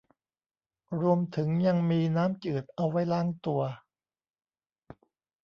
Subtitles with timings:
[0.99, 3.61] รวมถึงยังมีน้ำจืดเอาไว้ล้างตัว